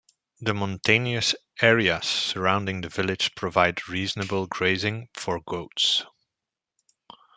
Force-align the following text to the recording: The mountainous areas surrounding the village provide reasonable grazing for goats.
The 0.39 0.55
mountainous 0.55 1.35
areas 1.61 2.07
surrounding 2.07 2.81
the 2.81 2.89
village 2.89 3.35
provide 3.35 3.87
reasonable 3.87 4.47
grazing 4.47 5.09
for 5.13 5.39
goats. 5.41 6.03